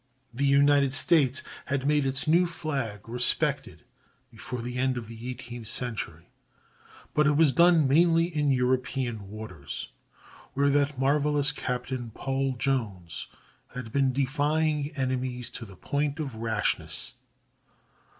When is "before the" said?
4.31-4.77